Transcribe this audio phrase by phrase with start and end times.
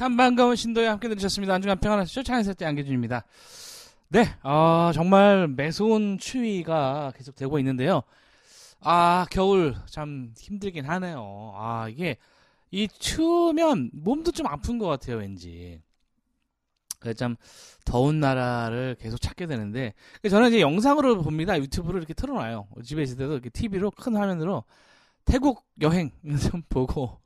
[0.00, 1.52] 참 반가운 신도에 함께 들으셨습니다.
[1.52, 2.22] 안중간 평안하시죠?
[2.22, 3.22] 창에서 때 안계준입니다.
[4.08, 8.00] 네, 어, 정말 매서운 추위가 계속되고 있는데요.
[8.80, 11.52] 아, 겨울 참 힘들긴 하네요.
[11.54, 12.16] 아, 이게
[12.70, 15.82] 이 추우면 몸도 좀 아픈 것 같아요, 왠지.
[16.98, 17.36] 그래서 참
[17.84, 19.92] 더운 나라를 계속 찾게 되는데
[20.30, 21.58] 저는 이제 영상으로 봅니다.
[21.58, 22.68] 유튜브를 이렇게 틀어놔요.
[22.84, 24.64] 집에 있을 때도 이렇게 TV로 큰 화면으로
[25.26, 26.10] 태국 여행
[26.50, 27.20] 좀 보고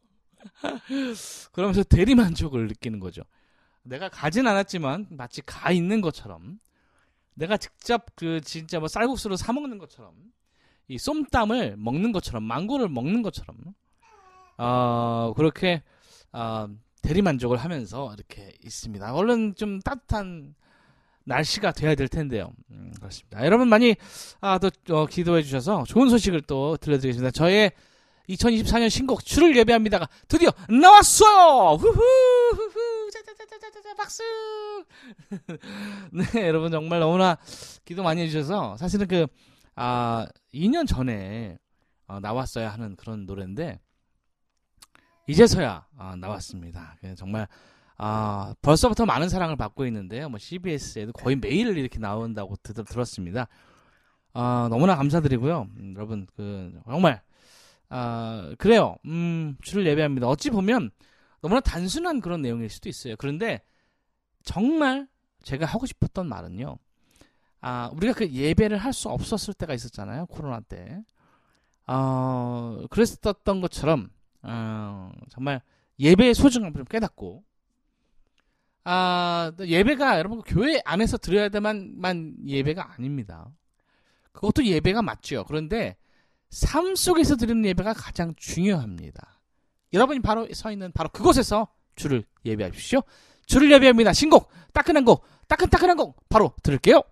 [1.52, 3.22] 그러면서 대리만족을 느끼는 거죠.
[3.82, 6.58] 내가 가진 않았지만 마치 가 있는 것처럼
[7.34, 10.14] 내가 직접 그 진짜 뭐 쌀국수를 사 먹는 것처럼
[10.88, 13.56] 이 쏨땀을 먹는 것처럼 망고를 먹는 것처럼
[14.56, 15.82] 어 그렇게
[16.32, 16.68] 어
[17.02, 19.12] 대리만족을 하면서 이렇게 있습니다.
[19.12, 20.54] 얼른 좀 따뜻한
[21.24, 22.52] 날씨가 돼야 될 텐데요.
[22.70, 23.44] 음, 그렇습니다.
[23.44, 23.96] 여러분 많이
[24.40, 27.30] 아, 또 어, 기도해 주셔서 좋은 소식을 또 들려드리겠습니다.
[27.30, 27.72] 저의
[28.28, 31.76] 2024년 신곡 주를 예배합니다가 드디어 나왔어요.
[31.76, 32.00] 후후
[32.54, 34.22] 후후 짜자자자자자 박수.
[36.12, 37.36] 네 여러분 정말 너무나
[37.84, 39.26] 기도 많이 해주셔서 사실은 그
[39.76, 41.58] 아, 2년 전에
[42.06, 43.80] 어, 나왔어야 하는 그런 노래인데
[45.26, 46.96] 이제서야 아, 나왔습니다.
[47.00, 47.48] 그래서 정말
[47.96, 50.28] 아, 벌써부터 많은 사랑을 받고 있는데요.
[50.28, 53.48] 뭐 CBS에도 거의 매일 이렇게 나온다고 들, 들었습니다.
[54.32, 55.68] 아, 너무나 감사드리고요.
[55.78, 57.22] 음, 여러분 그 정말
[57.96, 58.96] 아, 그래요.
[59.06, 60.26] 음, 주를 예배합니다.
[60.26, 60.90] 어찌 보면
[61.40, 63.14] 너무나 단순한 그런 내용일 수도 있어요.
[63.18, 63.60] 그런데
[64.44, 65.08] 정말
[65.44, 66.78] 제가 하고 싶었던 말은요.
[67.62, 70.26] 아, 우리가 그 예배를 할 수 없었을 때가 있었잖아요.
[70.26, 71.02] 코로나 때.
[71.86, 74.10] 어, 그랬었던 것처럼
[74.42, 75.62] 어, 정말
[76.00, 77.44] 예배의 소중함을 좀 깨닫고
[78.84, 83.50] 아, 예배가 여러분 교회 안에서 드려야 되만 예배가 아닙니다.
[84.32, 85.44] 그것도 예배가 맞죠.
[85.46, 85.96] 그런데
[86.54, 89.40] 삶 속에서 드리는 예배가 가장 중요합니다.
[89.92, 93.00] 여러분이 바로 서 있는 바로 그곳에서 주를 예배하십시오.
[93.46, 94.12] 주를 예배합니다.
[94.12, 97.02] 신곡 따끈한 곡 따끈따끈한 곡 바로 들을게요.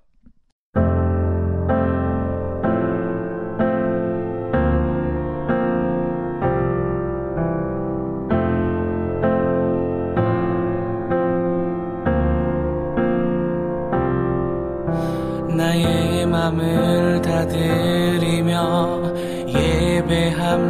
[15.57, 17.82] 나의 맘을 다 드리며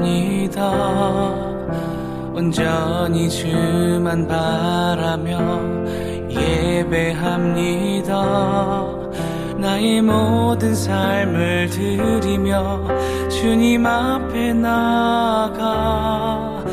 [0.03, 0.71] 예배합니다.
[2.35, 5.39] 온전히 주만 바라며
[6.29, 8.13] 예배합니다.
[9.59, 12.89] 나의 모든 삶을 드리며
[13.29, 16.65] 주님 앞에 나가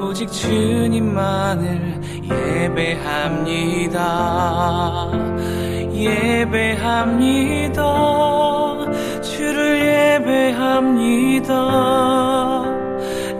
[0.00, 2.00] 오직 주님만을
[2.30, 3.98] 예배합니다.
[5.92, 7.82] 예배합니다.
[9.22, 11.56] 주를 예배합니다.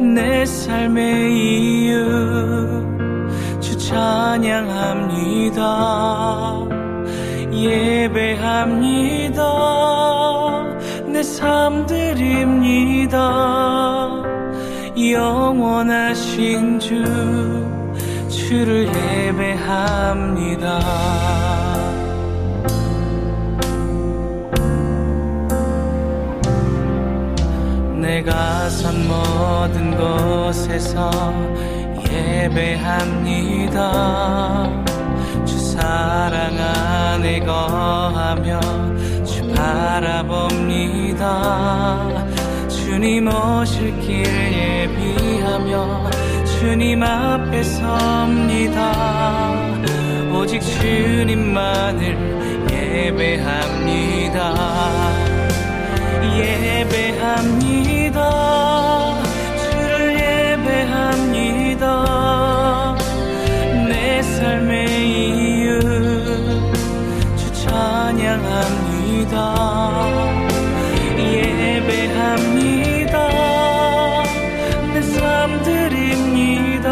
[0.00, 1.95] 내 삶의 이유
[3.61, 5.57] 주 찬양합니다.
[7.53, 9.43] 예배합니다.
[11.07, 13.19] 내 삶 드립니다.
[14.99, 17.05] 영원하신 주
[18.29, 18.88] 주를
[19.26, 20.81] 예배합니다.
[28.07, 31.11] 내가 선 모든 곳에서
[32.09, 33.81] 예배합니다.
[35.45, 38.61] 주 사랑 안에 거하며
[39.25, 41.25] 주 바라봅니다.
[42.69, 46.09] 주님 오실 길 예비하며
[46.61, 48.93] 주님 앞에 섭니다.
[50.33, 52.17] 오직 주님만을
[52.71, 54.47] 예배합니다.
[56.38, 58.18] 예배합니다.
[59.62, 59.90] 주를
[60.59, 61.85] 예배합니다.
[63.88, 65.80] 내 삶의 이유
[67.37, 69.35] 주 찬양합니다.
[71.18, 73.16] 예배합니다.
[74.95, 76.88] 내 삶 드립니다.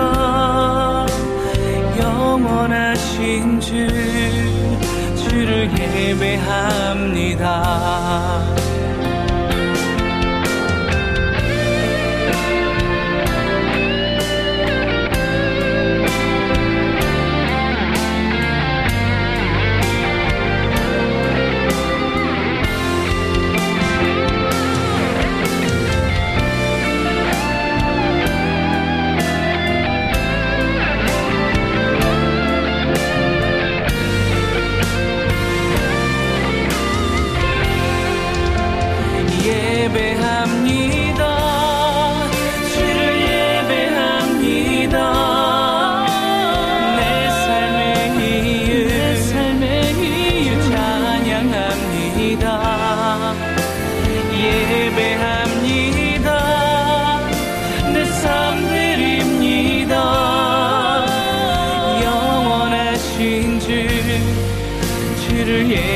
[1.99, 3.89] 영원하신 주
[5.17, 7.45] 주를 예배합니다.
[65.69, 65.94] 주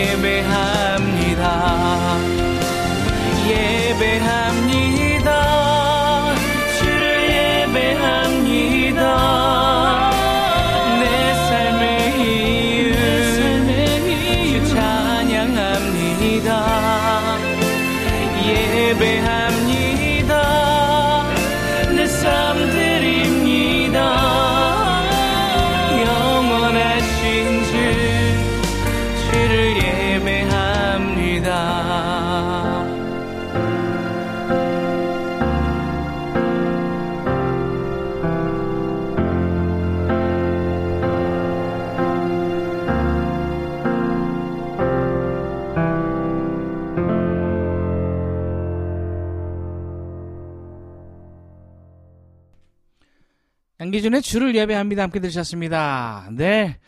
[53.99, 55.03] 기준의 주를 예배합니다.
[55.03, 56.29] 함께 들으셨습니다.
[56.31, 56.79] 네.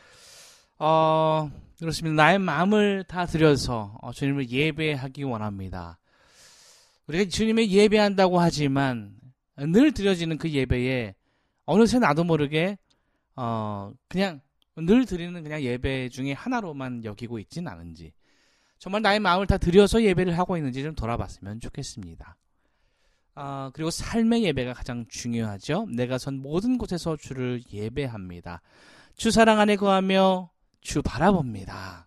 [0.79, 2.23] 어, 그렇습니다.
[2.23, 5.99] 나의 마음을 다 들여서 어, 주님을 예배하기 원합니다.
[7.09, 9.11] 우리가 주님의 예배한다고 하지만
[9.57, 11.17] 늘 드려지는 그 예배에
[11.65, 12.79] 어느새 나도 모르게
[13.35, 14.41] 어, 그냥
[14.77, 18.13] 늘 드리는 그냥 예배 중에 하나로만 여기고 있진 않은지
[18.79, 22.37] 정말 나의 마음을 다 들여서 예배를 하고 있는지 좀 돌아봤으면 좋겠습니다.
[23.43, 25.87] 아, 그리고 삶의 예배가 가장 중요하죠.
[25.89, 28.61] 내가 선 모든 곳에서 주를 예배합니다.
[29.17, 30.51] 주 사랑 안에 거하며
[30.83, 32.07] 주 바라봅니다.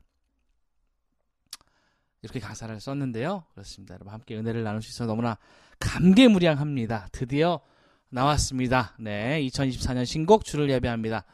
[2.22, 3.46] 이렇게 가사를 썼는데요.
[3.52, 3.96] 그렇습니다.
[3.96, 5.40] 여러분 함께 은혜를 나눌 수 있어서 너무나
[5.80, 7.08] 감개무량합니다.
[7.12, 7.62] 드디어
[8.10, 8.96] 나왔습니다.
[9.00, 11.26] 네, 2024년 신곡 주를 예배합니다.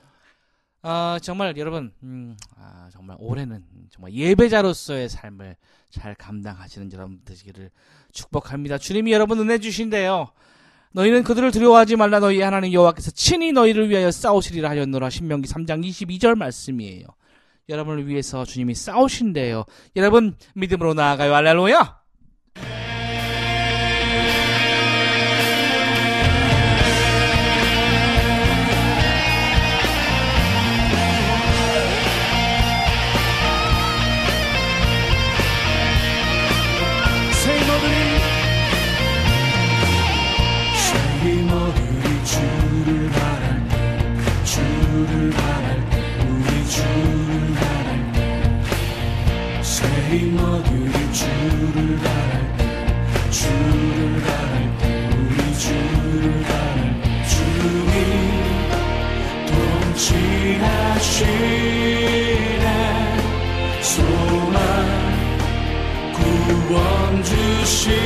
[0.82, 5.56] 아, 정말 여러분, 음, 아, 정말 올해는 정말 예배자로서의 삶을
[5.90, 7.70] 잘 감당하시는 여러분 되시기를
[8.12, 8.78] 축복합니다.
[8.78, 10.32] 주님이 여러분 은혜 주신대요.
[10.92, 16.36] 너희는 그들을 두려워하지 말라 너희 하나님 여호와께서 친히 너희를 위하여 싸우시리라 하였노라 신명기 3장 22절
[16.36, 17.06] 말씀이에요.
[17.68, 19.66] 여러분을 위해서 주님이 싸우신대요.
[19.96, 21.34] 여러분 믿음으로 나아가요.
[21.36, 21.99] 할렐루야.
[50.10, 52.34] 때 세모들이 주를 바랄
[55.14, 56.44] 우리 주를
[57.30, 57.94] 주님
[60.00, 60.88] 통치하시네.
[63.82, 64.58] 소망
[66.14, 68.02] 구원 주시는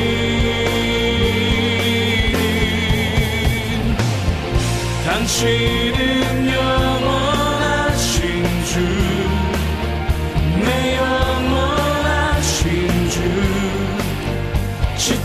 [5.05, 6.52] 당신은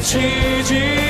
[0.08, 1.07] 지치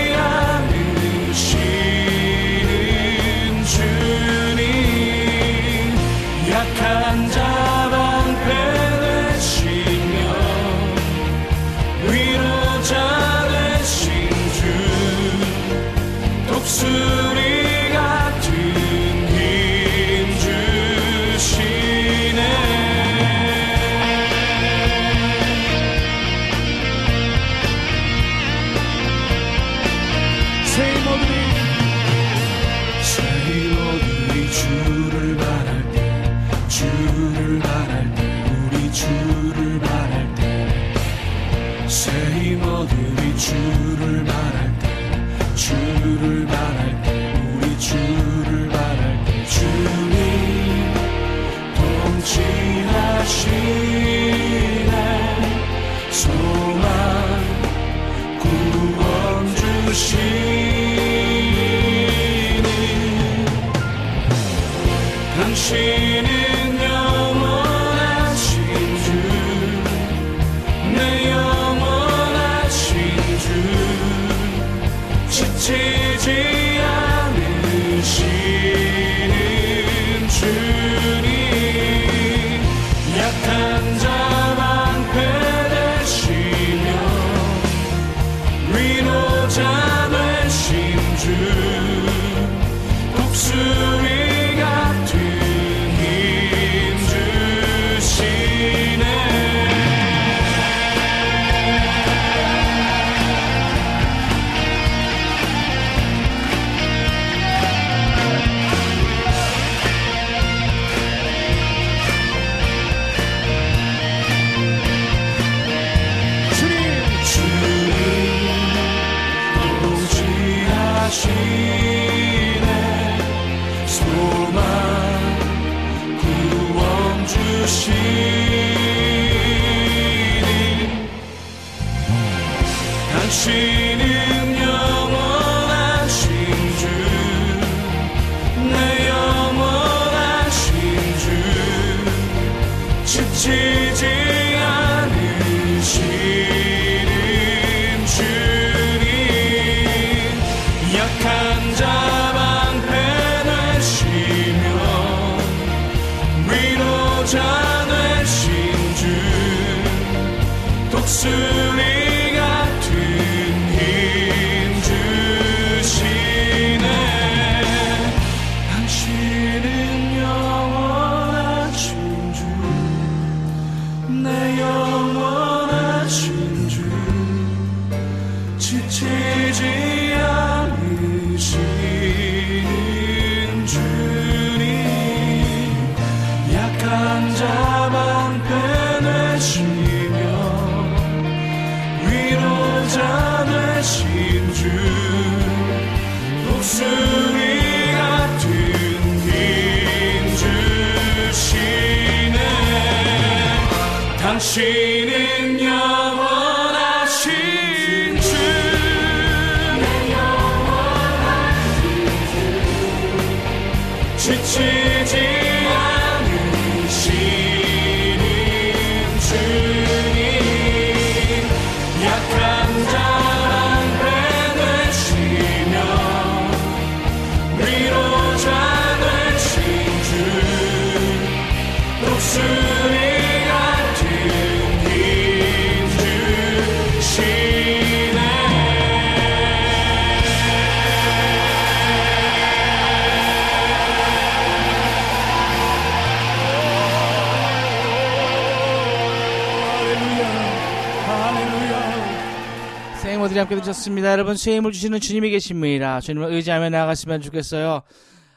[253.38, 254.10] 생모들이 함께 드셨습니다.
[254.10, 256.00] 여러분, 새 힘을 주시는 주님이 계십니다.
[256.00, 257.82] 주님을 의지하며 나아갔으면 좋겠어요.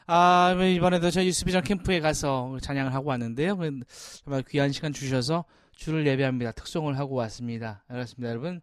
[0.06, 3.56] 아, 이번에도 저희 유스비전 캠프에 가서 찬양을 하고 왔는데요.
[3.56, 3.80] 그
[4.24, 6.52] 정말 귀한 시간 주셔서 주를 예배합니다.
[6.52, 7.82] 특송을 하고 왔습니다.
[7.88, 8.60] 그렇습니다, 여러분.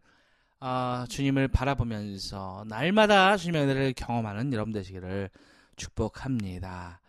[0.59, 5.29] 아, 주님을 바라보면서 날마다 주님의 은혜를 경험하는 여러분 되시기를
[5.75, 7.01] 축복합니다.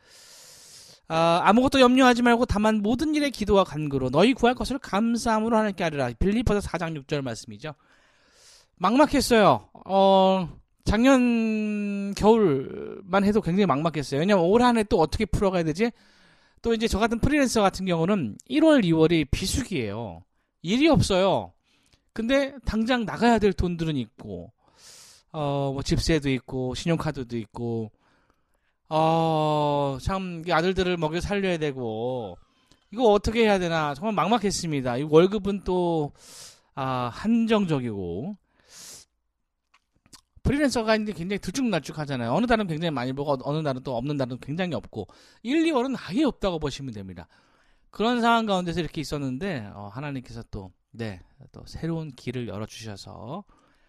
[1.08, 6.10] 아, 아무것도 염려하지 말고 다만 모든 일에 기도와 간구로 너희 구할 것을 감사함으로 하나님께 하리라.
[6.18, 7.74] 빌리포서 4장 6절 말씀이죠.
[8.80, 9.68] 막막했어요.
[9.86, 10.48] 어,
[10.84, 14.20] 작년 겨울만 해도 굉장히 막막했어요.
[14.20, 15.90] 왜냐면 올 한 해 또 어떻게 풀어가야 되지?
[16.62, 20.22] 또 이제 저 같은 프리랜서 같은 경우는 1월, 2월이 비수기예요.
[20.62, 21.52] 일이 없어요.
[22.14, 24.50] 근데 당장 나가야 될 돈들은 있고,
[25.32, 27.90] 어, 뭐 집세도 있고, 신용카드도 있고,
[28.88, 32.36] 어, 참, 이 아들들을 먹여 살려야 되고,
[32.92, 34.96] 이거 어떻게 해야 되나, 정말 막막했습니다.
[34.98, 36.12] 이 월급은 또,
[36.74, 38.36] 아, 한정적이고,
[40.50, 42.32] 프리랜서가 이제 굉장히 들쭉날쭉 하잖아요.
[42.32, 45.06] 어느 달은 굉장히 많이 벌고, 어느 달은 또 없는 달은 굉장히 없고,
[45.44, 47.28] 1, 2월은 아예 없다고 보시면 됩니다.
[47.90, 51.20] 그런 상황 가운데서 이렇게 있었는데, 어, 하나님께서 또, 네,
[51.52, 53.44] 또 새로운 길을 열어 주셔서,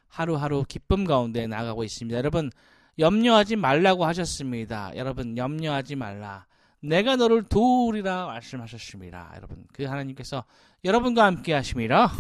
[0.08, 2.16] 하루하루 기쁨 가운데 나가고 있습니다.
[2.16, 2.52] 여러분,
[3.00, 4.92] 염려하지 말라고 하셨습니다.
[4.96, 6.46] 여러분, 염려하지 말라.
[6.80, 9.34] 내가 너를 도우리라 말씀하셨습니다.
[9.36, 10.44] 여러분, 그 하나님께서
[10.84, 12.12] 여러분과 함께 하심이라.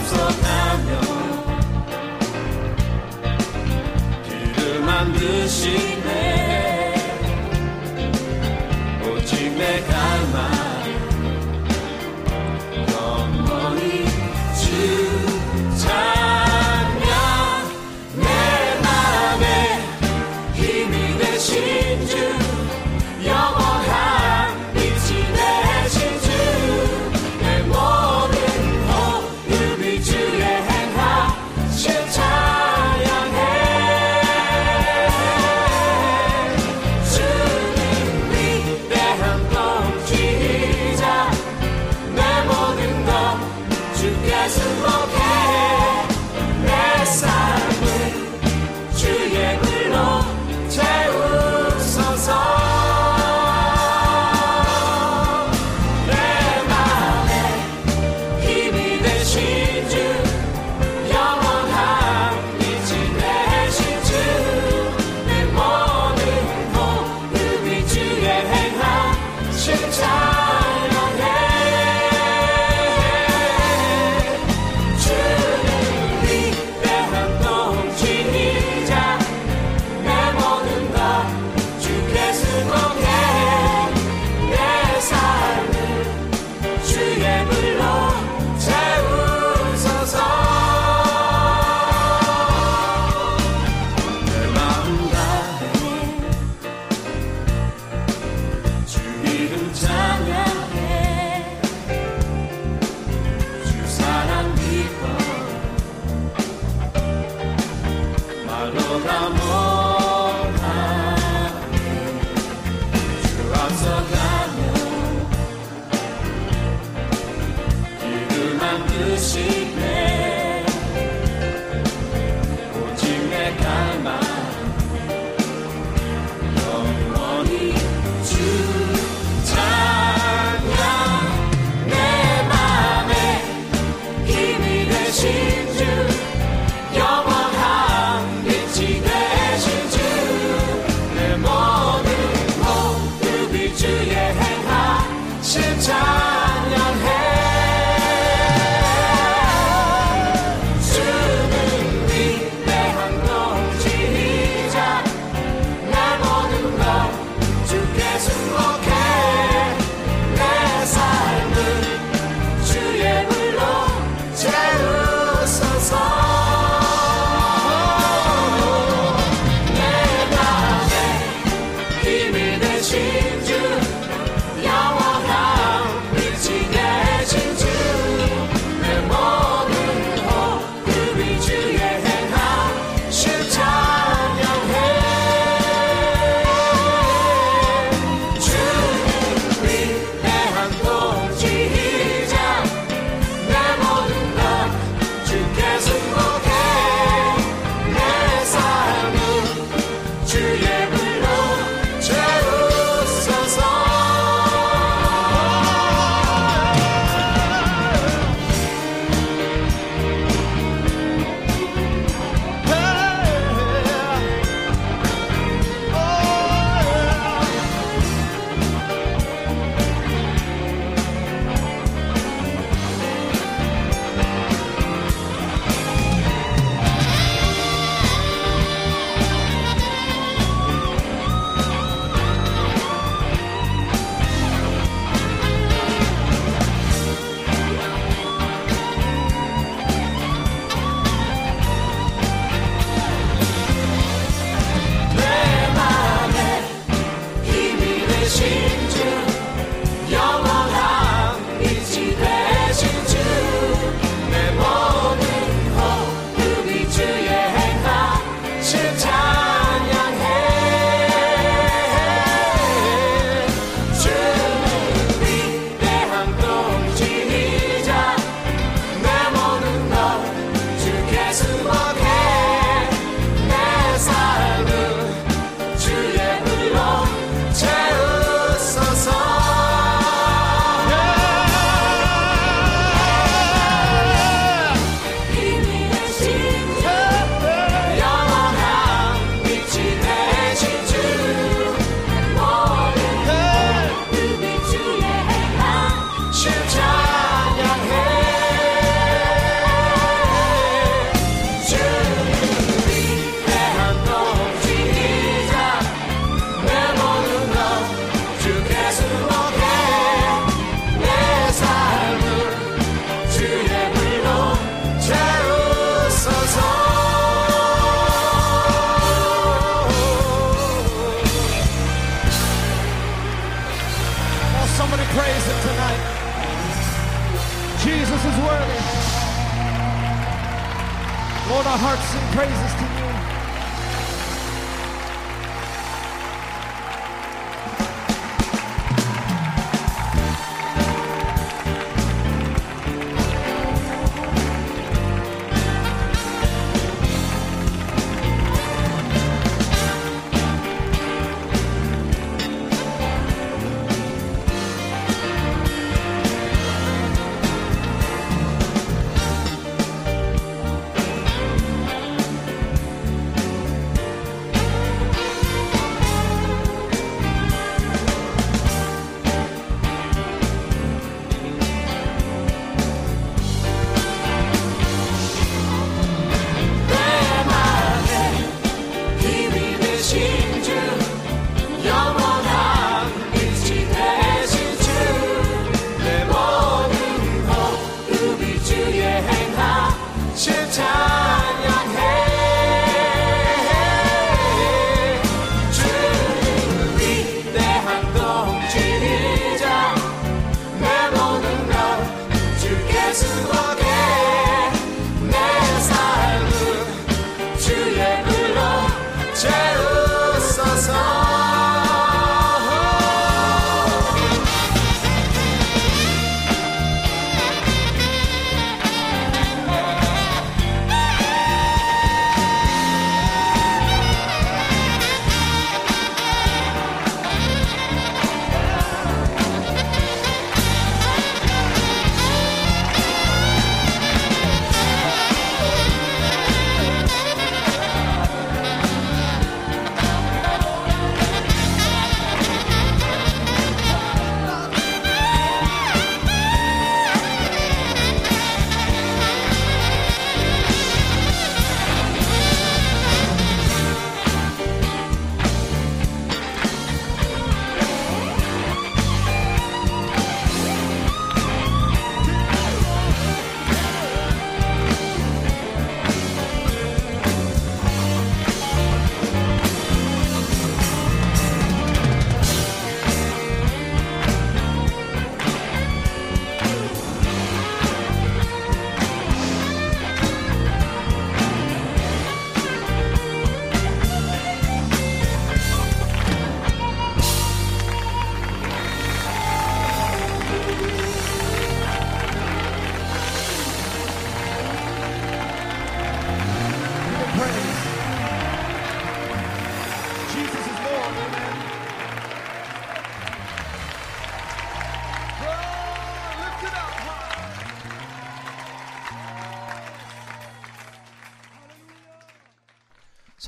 [0.00, 1.00] 앞서가며
[4.24, 6.59] 길을 만드시네.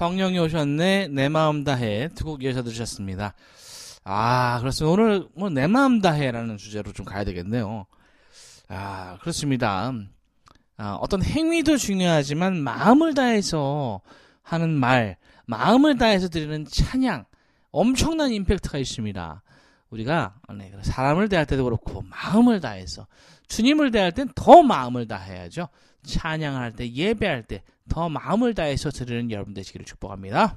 [0.03, 3.34] 성령이 오셨네 내 마음 다해 두 곡 이어서 들으셨습니다.
[4.03, 4.92] 아 그렇습니다.
[4.92, 7.86] 오늘 뭐 내 마음 다해라는 주제로 좀 가야 되겠네요.
[8.68, 9.92] 아 그렇습니다.
[10.76, 14.00] 아, 어떤 행위도 중요하지만 마음을 다해서
[14.42, 17.24] 하는 말, 마음을 다해서 드리는 찬양
[17.70, 19.42] 엄청난 임팩트가 있습니다.
[19.93, 23.07] 우리가 네, 사람을 대할 때도 그렇고 마음을 다해서
[23.49, 25.68] 주님을 대할 땐 더 마음을 다해야죠.
[26.03, 30.57] 찬양할 때 예배할 때 더 마음을 다해서 드리는 여러분 되시기를 축복합니다.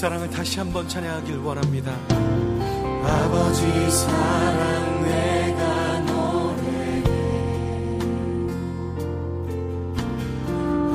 [0.00, 1.92] 사랑을 다시 한번 찬양하길 원합니다.
[3.04, 7.10] 아버지 사랑 내가 너에게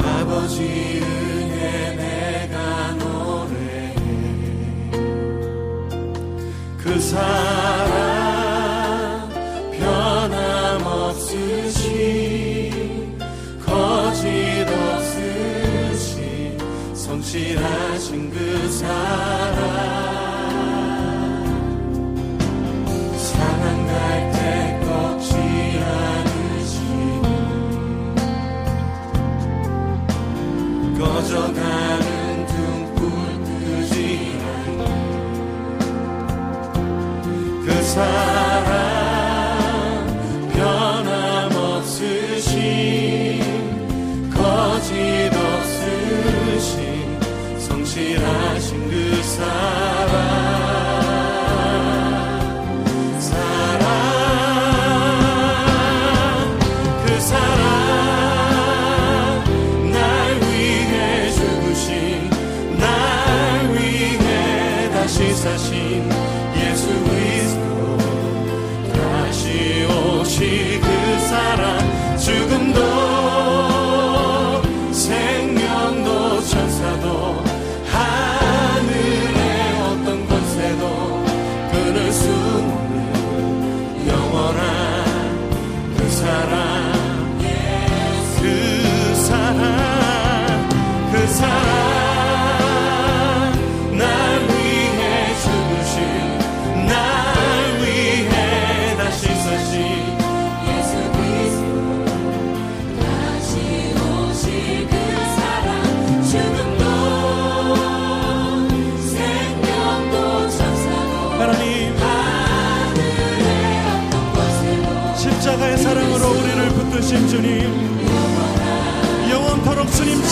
[0.01, 3.93] 아버지 은혜 내가 너에게
[6.79, 7.64] 그 사랑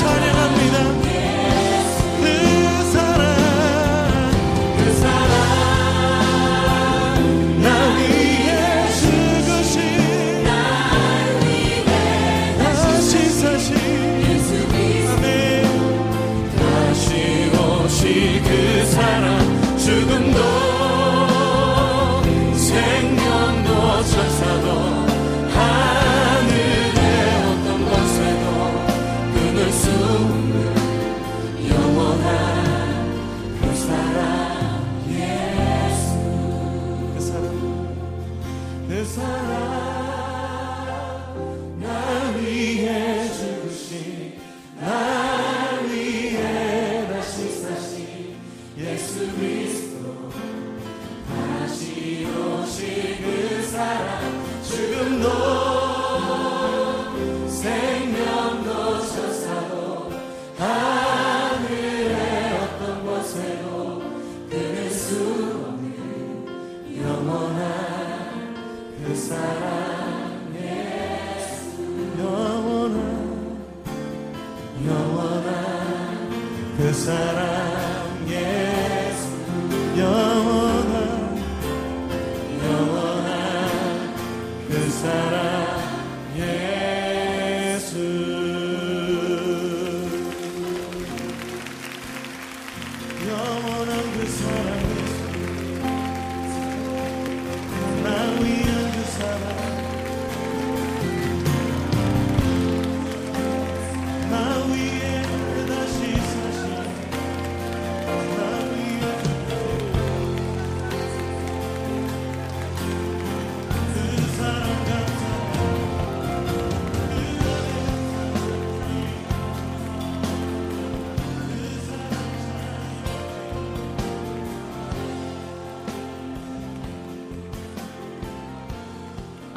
[0.04, 0.43] turning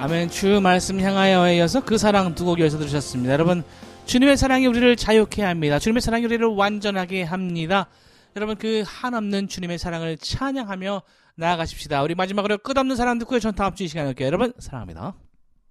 [0.06, 0.30] 아멘.
[0.30, 3.32] 주 말씀 향하여에 이어서 그 사랑 두 곡 이어서 들으셨습니다.
[3.32, 3.64] 여러분,
[4.04, 5.80] 주님의 사랑이 우리를 자유케 합니다.
[5.80, 7.88] 주님의 사랑이 우리를 완전하게 합니다.
[8.36, 11.02] 여러분, 그 한없는 주님의 사랑을 찬양하며
[11.34, 12.04] 나아가십시다.
[12.04, 13.40] 우리 마지막으로 끝없는 사랑 듣고요.
[13.40, 14.28] 전 다음 주 이 시간에 올게요.
[14.28, 15.14] 여러분, 사랑합니다.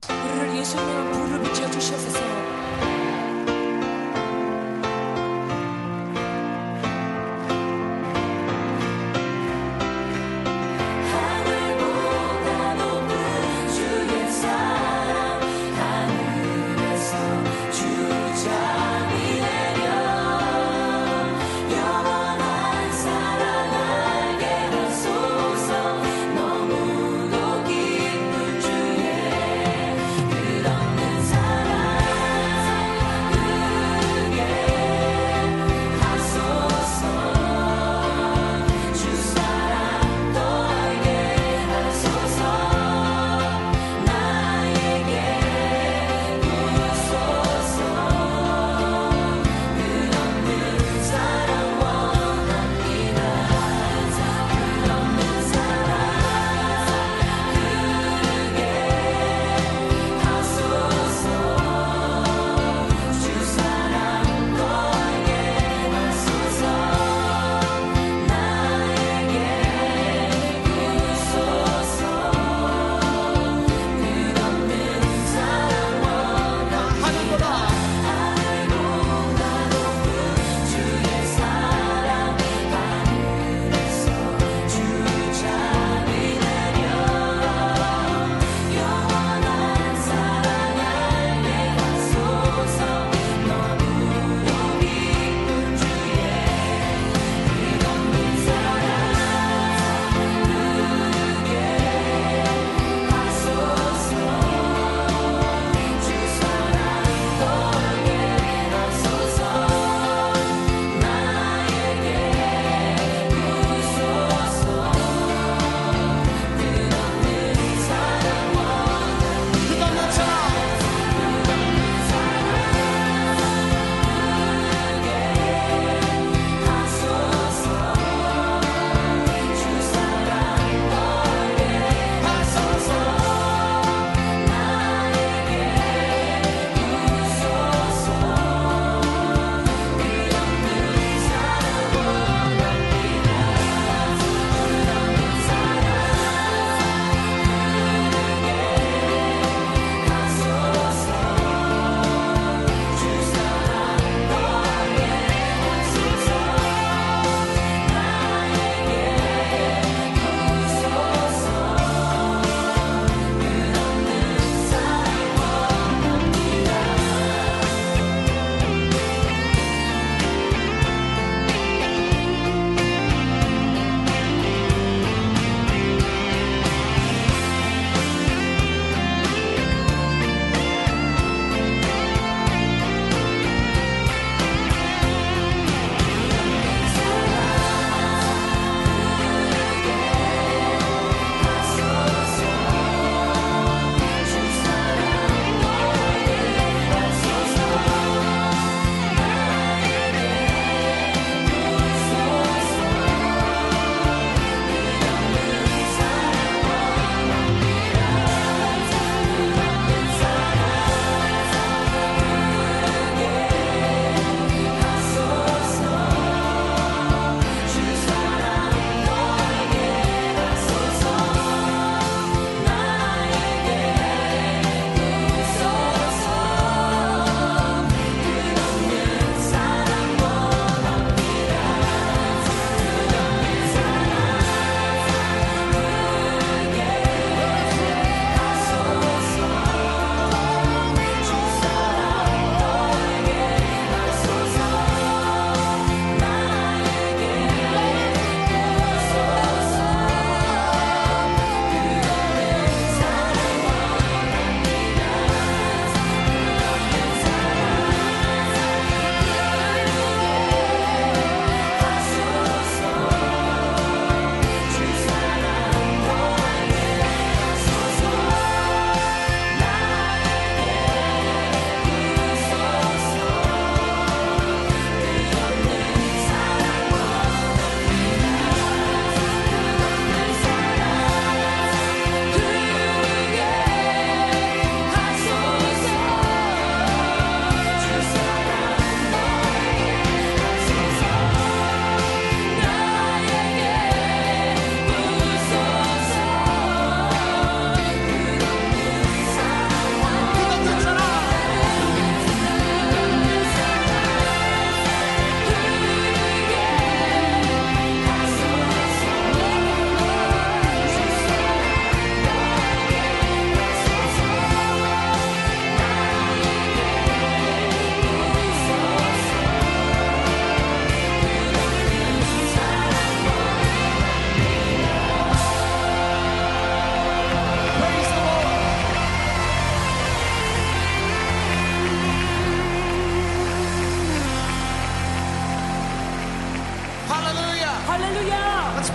[0.10, 2.35] 우리를 예수님의 불을 비춰주셔서